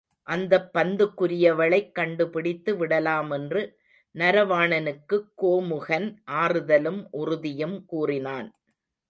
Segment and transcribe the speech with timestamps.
[0.27, 3.61] அந்தப் பந்துக்குரியவளைக் கண்டுபிடித்து விடலாமென்று
[4.15, 6.09] நரவாணனுக்குக் கோமுகன்
[6.39, 8.49] ஆறுதலும் உறுதியும் கூறினான்.